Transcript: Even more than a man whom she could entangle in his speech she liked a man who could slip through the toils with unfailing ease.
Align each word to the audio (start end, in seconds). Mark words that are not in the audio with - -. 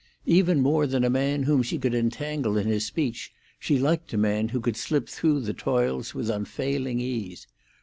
Even 0.25 0.61
more 0.61 0.87
than 0.87 1.03
a 1.03 1.11
man 1.11 1.43
whom 1.43 1.61
she 1.61 1.77
could 1.77 1.93
entangle 1.93 2.57
in 2.57 2.65
his 2.65 2.83
speech 2.83 3.31
she 3.59 3.77
liked 3.77 4.11
a 4.13 4.17
man 4.17 4.49
who 4.49 4.59
could 4.59 4.75
slip 4.75 5.07
through 5.07 5.41
the 5.41 5.53
toils 5.53 6.15
with 6.15 6.27
unfailing 6.27 6.99
ease. 6.99 7.45